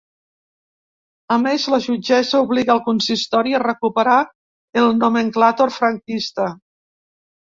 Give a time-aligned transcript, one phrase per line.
[1.33, 4.17] A més, la jutgessa obliga al consistori a recuperar
[4.83, 6.49] el nomenclàtor franquista.